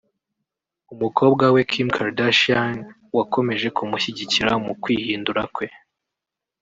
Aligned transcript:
umukobwa 0.93 1.45
we 1.53 1.61
Kim 1.71 1.87
Kardashian 1.95 2.77
wakomeje 3.17 3.67
kumushyigikira 3.77 4.51
mu 4.65 4.73
kwihindura 4.81 5.43
kwe 5.55 5.67